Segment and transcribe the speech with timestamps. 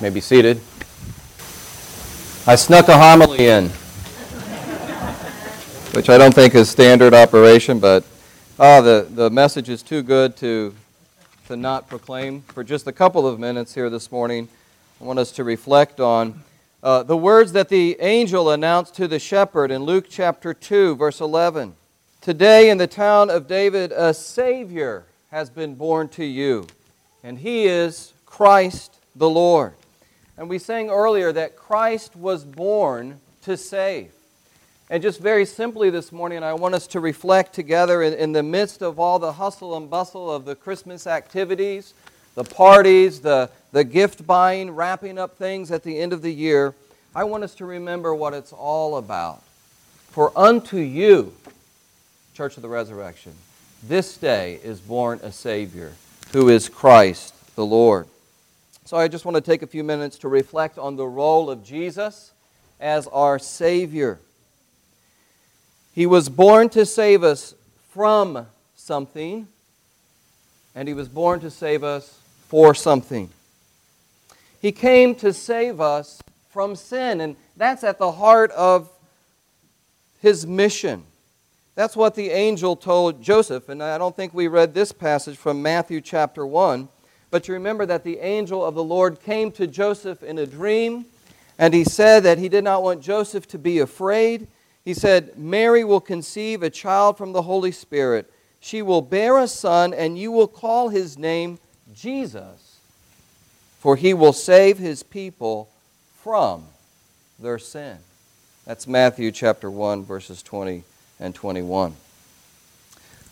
[0.00, 0.58] may be seated.
[2.46, 3.68] I snuck a homily in,
[5.92, 8.04] which I don't think is standard operation, but
[8.58, 10.74] oh, the, the message is too good to,
[11.48, 12.40] to not proclaim.
[12.40, 14.48] For just a couple of minutes here this morning,
[15.02, 16.44] I want us to reflect on
[16.82, 21.20] uh, the words that the angel announced to the shepherd in Luke chapter 2, verse
[21.20, 21.74] 11.
[22.22, 26.66] Today in the town of David, a Savior has been born to you,
[27.22, 29.74] and he is Christ the Lord.
[30.40, 34.10] And we sang earlier that Christ was born to save.
[34.88, 38.42] And just very simply this morning, I want us to reflect together in, in, the
[38.42, 41.92] midst of all the hustle and bustle of the Christmas activities,
[42.36, 46.74] the parties, the, the gift buying, wrapping up things at the end of the year.
[47.14, 49.42] I want us to remember what it's all about.
[50.08, 51.34] For unto you,
[52.32, 53.34] Church of the Resurrection,
[53.82, 55.92] this day is born a Savior,
[56.32, 58.06] who is Christ the Lord.
[58.90, 61.62] So I just want to take a few minutes to reflect on the role of
[61.62, 62.32] Jesus
[62.80, 64.18] as our Savior.
[65.94, 67.54] He was born to save us
[67.90, 69.46] from something,
[70.74, 73.30] and He was born to save us for something.
[74.60, 78.90] He came to save us from sin, and that's at the heart of
[80.20, 81.04] His mission.
[81.76, 85.62] That's what the angel told Joseph, and I don't think we read this passage from
[85.62, 86.88] Matthew chapter 1.
[87.30, 91.06] But you remember that the angel of the Lord came to Joseph in a dream,
[91.58, 94.48] and he said that he did not want Joseph to be afraid.
[94.84, 98.32] He said, Mary will conceive a child from the Holy Spirit.
[98.60, 101.58] She will bear a son, and you will call his name
[101.94, 102.78] Jesus,
[103.78, 105.68] for he will save his people
[106.22, 106.64] from
[107.38, 107.98] their sin.
[108.64, 110.84] That's Matthew chapter 1, verses 20
[111.18, 111.94] and 21.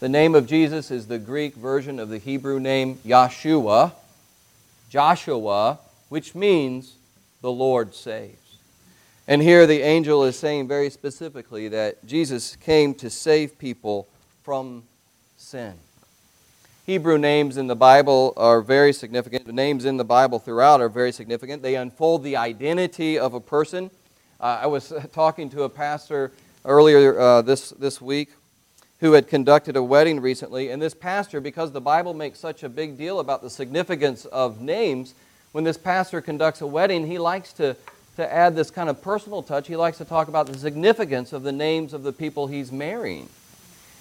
[0.00, 3.90] The name of Jesus is the Greek version of the Hebrew name Yeshua,
[4.88, 6.94] Joshua, which means
[7.40, 8.58] the Lord saves.
[9.26, 14.06] And here the angel is saying very specifically that Jesus came to save people
[14.44, 14.84] from
[15.36, 15.74] sin.
[16.86, 19.46] Hebrew names in the Bible are very significant.
[19.46, 21.60] The names in the Bible throughout are very significant.
[21.60, 23.90] They unfold the identity of a person.
[24.38, 26.30] Uh, I was talking to a pastor
[26.64, 28.30] earlier uh, this, this week
[29.00, 30.70] who had conducted a wedding recently.
[30.70, 34.60] And this pastor, because the Bible makes such a big deal about the significance of
[34.60, 35.14] names,
[35.52, 37.76] when this pastor conducts a wedding, he likes to,
[38.16, 39.68] to add this kind of personal touch.
[39.68, 43.28] He likes to talk about the significance of the names of the people he's marrying.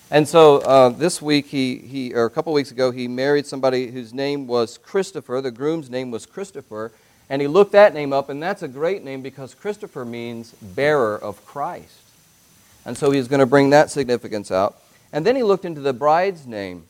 [0.10, 3.92] And so uh, this week, he, he, or a couple weeks ago, he married somebody
[3.92, 5.42] whose name was Christopher.
[5.42, 6.92] The groom's name was Christopher.
[7.30, 11.18] And he looked that name up, and that's a great name because Christopher means bearer
[11.18, 12.00] of Christ.
[12.86, 14.78] And so he's going to bring that significance out.
[15.14, 16.84] And then he looked into the bride's name.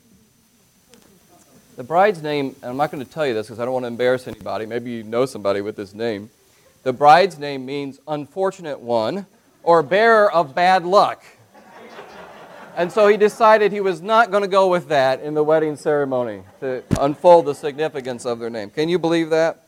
[1.75, 3.83] The bride's name, and I'm not going to tell you this because I don't want
[3.83, 4.65] to embarrass anybody.
[4.65, 6.31] Maybe you know somebody with this name.
[6.83, 9.27] The bride's name means unfortunate one
[9.61, 11.23] or bearer of bad luck.
[12.75, 15.75] And so he decided he was not going to go with that in the wedding
[15.75, 18.69] ceremony to unfold the significance of their name.
[18.69, 19.63] Can you believe that?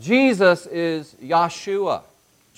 [0.00, 2.02] Jesus is Yeshua.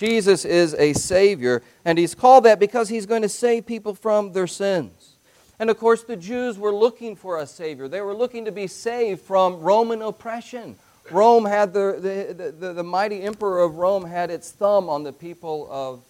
[0.00, 4.32] Jesus is a Savior, and He's called that because He's going to save people from
[4.32, 5.16] their sins.
[5.58, 7.86] And of course, the Jews were looking for a Savior.
[7.86, 10.76] They were looking to be saved from Roman oppression.
[11.10, 15.12] Rome had the, the, the, the mighty emperor of Rome had its thumb on the
[15.12, 16.00] people of,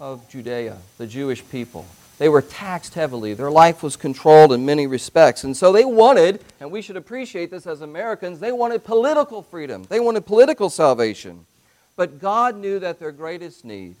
[0.00, 1.86] of Judea, the Jewish people.
[2.18, 3.34] They were taxed heavily.
[3.34, 5.44] Their life was controlled in many respects.
[5.44, 9.84] And so they wanted, and we should appreciate this as Americans, they wanted political freedom.
[9.88, 11.46] They wanted political salvation.
[11.96, 13.96] But God knew that their greatest need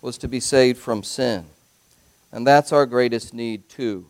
[0.00, 1.44] was to be saved from sin.
[2.30, 4.06] And that's our greatest need, too.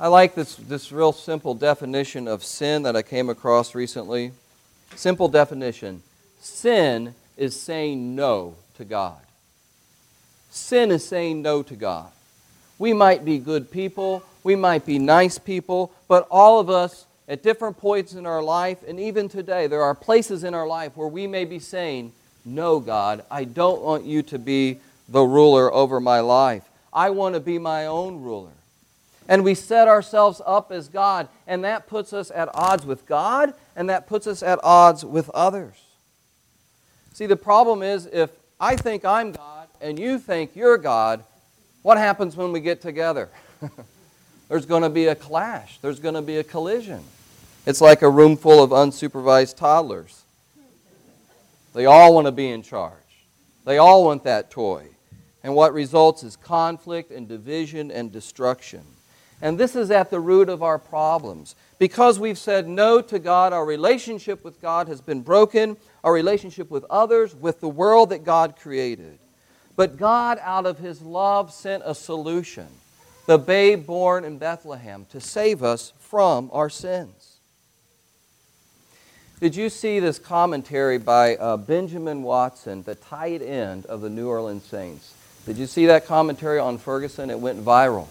[0.00, 4.32] I like this, this real simple definition of sin that I came across recently.
[4.96, 6.02] Simple definition
[6.40, 9.18] sin is saying no to God.
[10.50, 12.10] Sin is saying no to God.
[12.78, 17.44] We might be good people, we might be nice people, but all of us at
[17.44, 21.06] different points in our life, and even today, there are places in our life where
[21.06, 22.12] we may be saying,
[22.44, 26.64] No, God, I don't want you to be the ruler over my life.
[26.92, 28.50] I want to be my own ruler.
[29.28, 33.54] And we set ourselves up as God, and that puts us at odds with God,
[33.76, 35.76] and that puts us at odds with others.
[37.12, 41.22] See, the problem is if I think I'm God and you think you're God,
[41.82, 43.28] what happens when we get together?
[44.48, 47.04] There's going to be a clash, there's going to be a collision.
[47.66, 50.24] It's like a room full of unsupervised toddlers.
[51.74, 52.94] They all want to be in charge,
[53.64, 54.88] they all want that toy.
[55.42, 58.82] And what results is conflict and division and destruction.
[59.40, 61.54] And this is at the root of our problems.
[61.78, 66.70] Because we've said no to God, our relationship with God has been broken, our relationship
[66.70, 69.18] with others, with the world that God created.
[69.76, 72.66] But God, out of His love, sent a solution
[73.24, 77.39] the babe born in Bethlehem to save us from our sins.
[79.40, 84.28] Did you see this commentary by uh, Benjamin Watson, the tight end of the New
[84.28, 85.14] Orleans Saints?
[85.46, 87.30] Did you see that commentary on Ferguson?
[87.30, 88.08] It went viral.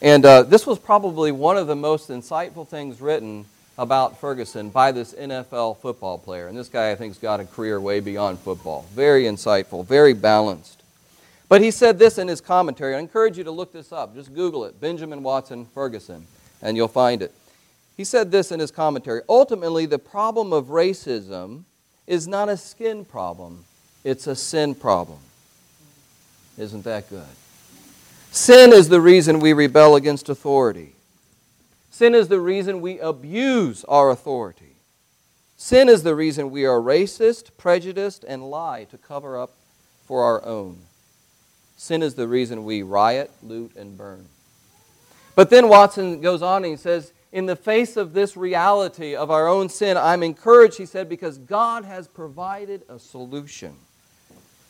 [0.00, 3.44] And uh, this was probably one of the most insightful things written
[3.76, 6.46] about Ferguson by this NFL football player.
[6.46, 8.86] And this guy, I think, has got a career way beyond football.
[8.94, 10.84] Very insightful, very balanced.
[11.48, 12.94] But he said this in his commentary.
[12.94, 14.14] I encourage you to look this up.
[14.14, 16.28] Just Google it Benjamin Watson Ferguson,
[16.62, 17.34] and you'll find it.
[18.00, 21.64] He said this in his commentary Ultimately, the problem of racism
[22.06, 23.66] is not a skin problem,
[24.04, 25.18] it's a sin problem.
[26.56, 27.28] Isn't that good?
[28.30, 30.94] Sin is the reason we rebel against authority.
[31.90, 34.76] Sin is the reason we abuse our authority.
[35.58, 39.52] Sin is the reason we are racist, prejudiced, and lie to cover up
[40.06, 40.78] for our own.
[41.76, 44.24] Sin is the reason we riot, loot, and burn.
[45.34, 49.30] But then Watson goes on and he says, In the face of this reality of
[49.30, 53.76] our own sin, I'm encouraged, he said, because God has provided a solution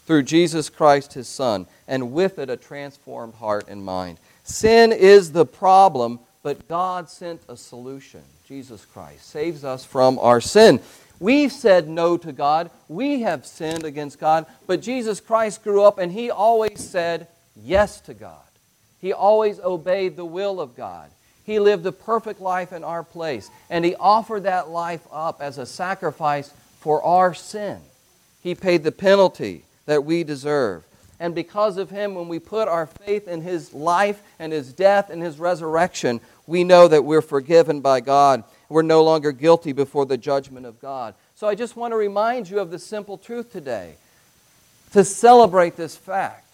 [0.07, 4.19] through Jesus Christ, his Son, and with it a transformed heart and mind.
[4.45, 8.23] Sin is the problem, but God sent a solution.
[8.47, 10.81] Jesus Christ saves us from our sin.
[11.21, 12.71] We've said no to God.
[12.89, 14.47] We have sinned against God.
[14.67, 17.29] But Jesus Christ grew up and he always said
[17.63, 18.41] yes to God.
[19.01, 21.11] He always obeyed the will of God.
[21.51, 23.51] He lived a perfect life in our place.
[23.71, 27.81] And he offered that life up as a sacrifice for our sin.
[28.41, 30.85] He paid the penalty that we deserve.
[31.19, 35.11] And because of him, when we put our faith in his life and his death
[35.11, 38.45] and his resurrection, we know that we're forgiven by God.
[38.69, 41.17] We're no longer guilty before the judgment of God.
[41.35, 43.95] So I just want to remind you of the simple truth today
[44.93, 46.47] to celebrate this fact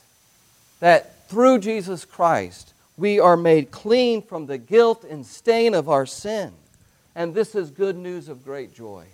[0.81, 6.06] that through Jesus Christ, we are made clean from the guilt and stain of our
[6.06, 6.52] sin.
[7.14, 9.04] And this is good news of great joy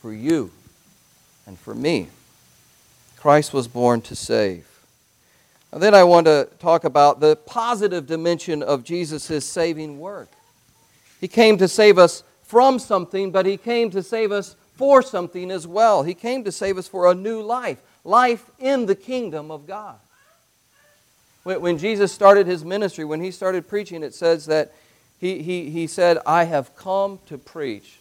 [0.00, 0.50] for you
[1.46, 2.08] and for me.
[3.16, 4.66] Christ was born to save.
[5.72, 10.28] And then I want to talk about the positive dimension of Jesus' saving work.
[11.20, 15.50] He came to save us from something, but He came to save us for something
[15.50, 16.02] as well.
[16.02, 19.98] He came to save us for a new life, life in the kingdom of God.
[21.44, 24.72] When Jesus started His ministry, when He started preaching, it says that
[25.20, 27.98] He, he, he said, I have come to preach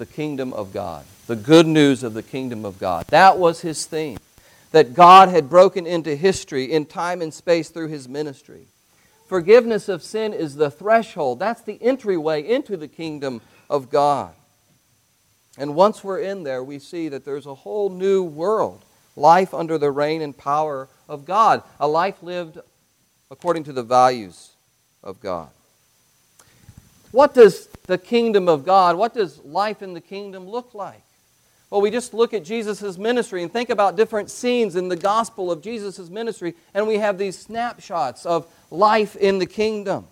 [0.00, 3.06] the kingdom of God, the good news of the kingdom of God.
[3.08, 4.18] That was his theme.
[4.72, 8.62] That God had broken into history in time and space through his ministry.
[9.26, 14.32] Forgiveness of sin is the threshold, that's the entryway into the kingdom of God.
[15.58, 18.82] And once we're in there, we see that there's a whole new world
[19.16, 22.58] life under the reign and power of God, a life lived
[23.30, 24.50] according to the values
[25.02, 25.48] of God.
[27.12, 31.02] What does the kingdom of God, what does life in the kingdom look like?
[31.70, 35.52] Well, we just look at Jesus' ministry and think about different scenes in the gospel
[35.52, 40.06] of Jesus' ministry, and we have these snapshots of life in the kingdom.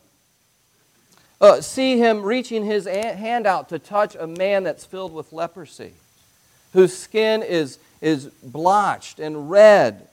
[1.41, 5.93] Uh, see him reaching his hand out to touch a man that's filled with leprosy,
[6.73, 10.09] whose skin is, is blotched and red,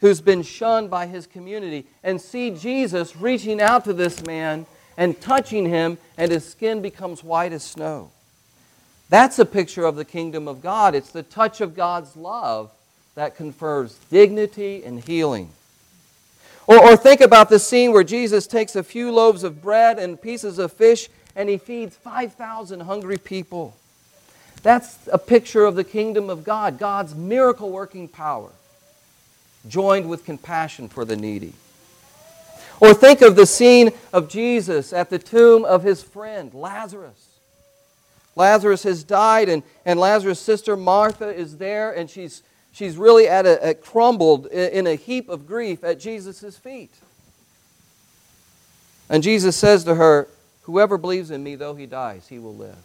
[0.00, 4.66] who's been shunned by his community, and see Jesus reaching out to this man
[4.96, 8.10] and touching him, and his skin becomes white as snow.
[9.10, 10.94] That's a picture of the kingdom of God.
[10.94, 12.70] It's the touch of God's love
[13.14, 15.50] that confers dignity and healing.
[16.66, 20.20] Or, or think about the scene where Jesus takes a few loaves of bread and
[20.20, 23.76] pieces of fish and he feeds 5,000 hungry people.
[24.62, 28.50] That's a picture of the kingdom of God, God's miracle working power,
[29.68, 31.52] joined with compassion for the needy.
[32.80, 37.28] Or think of the scene of Jesus at the tomb of his friend, Lazarus.
[38.36, 43.46] Lazarus has died, and, and Lazarus' sister Martha is there, and she's, she's really at
[43.46, 46.94] a, at crumbled in a heap of grief at Jesus' feet.
[49.10, 50.28] And Jesus says to her,
[50.62, 52.76] Whoever believes in me, though he dies, he will live.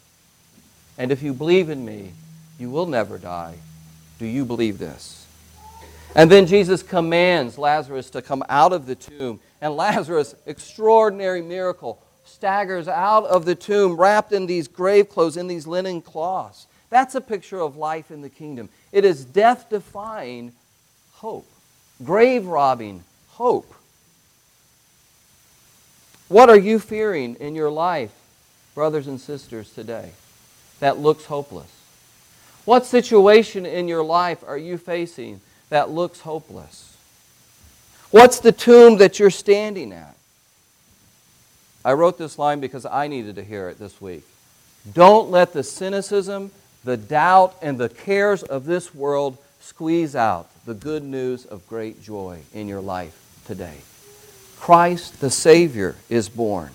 [0.98, 2.14] And if you believe in me,
[2.60, 3.56] you will never die.
[4.20, 5.26] Do you believe this?
[6.16, 9.40] And then Jesus commands Lazarus to come out of the tomb.
[9.62, 15.48] And Lazarus, extraordinary miracle, staggers out of the tomb wrapped in these grave clothes, in
[15.48, 16.68] these linen cloths.
[16.90, 18.70] That's a picture of life in the kingdom.
[18.92, 20.54] It is death defying
[21.14, 21.48] hope,
[22.04, 23.74] grave robbing hope.
[26.28, 28.12] What are you fearing in your life,
[28.76, 30.12] brothers and sisters, today
[30.84, 31.72] that looks hopeless?
[32.66, 36.98] What situation in your life are you facing that looks hopeless?
[38.12, 40.14] What's the tomb that you're standing at?
[41.86, 44.26] I wrote this line because I needed to hear it this week.
[44.94, 46.52] Don't let the cynicism,
[46.84, 52.04] the doubt, and the cares of this world squeeze out the good news of great
[52.04, 53.78] joy in your life today.
[54.60, 56.72] Christ the Savior is born.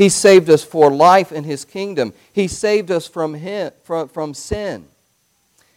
[0.00, 2.14] He saved us for life in His kingdom.
[2.32, 4.86] He saved us from, him, from, from sin.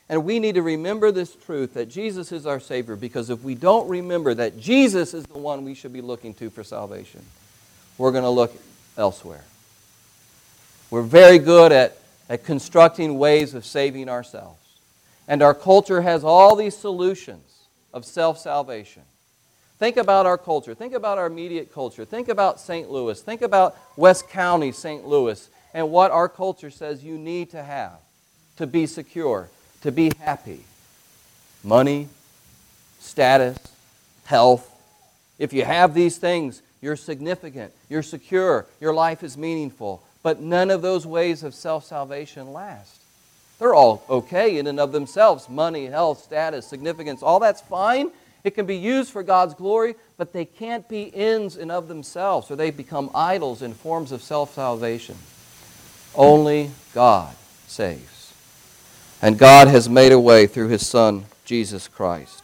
[0.07, 3.53] And we need to remember this truth that Jesus is our Savior because if we
[3.53, 7.21] don't remember that Jesus is the one we should be looking to for salvation,
[7.97, 8.55] we're going to look
[8.97, 9.43] elsewhere.
[10.89, 11.97] We're very good at,
[12.29, 14.79] at constructing ways of saving ourselves.
[15.27, 19.03] And our culture has all these solutions of self salvation.
[19.83, 20.73] Think about our culture.
[20.73, 22.05] Think about our immediate culture.
[22.05, 22.89] Think about St.
[22.89, 23.21] Louis.
[23.21, 25.05] Think about West County, St.
[25.05, 27.99] Louis, and what our culture says you need to have
[28.55, 29.49] to be secure,
[29.81, 30.61] to be happy
[31.65, 32.07] money,
[33.01, 33.57] status,
[34.23, 34.73] health.
[35.37, 40.01] If you have these things, you're significant, you're secure, your life is meaningful.
[40.21, 43.01] But none of those ways of self salvation last.
[43.59, 48.11] They're all okay in and of themselves money, health, status, significance, all that's fine.
[48.43, 52.51] It can be used for God's glory, but they can't be ends in of themselves,
[52.51, 55.15] or they become idols in forms of self salvation.
[56.15, 57.35] Only God
[57.67, 58.33] saves.
[59.21, 62.43] And God has made a way through His Son, Jesus Christ.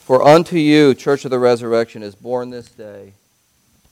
[0.00, 3.12] For unto you, Church of the Resurrection, is born this day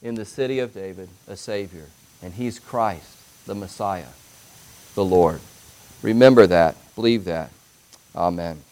[0.03, 1.87] in the city of David a Savior,
[2.23, 4.07] and He's Christ, the Messiah
[4.95, 5.41] the Lord.
[6.03, 6.77] Remember that.
[6.95, 7.51] Believe that.
[8.15, 8.63] Amen.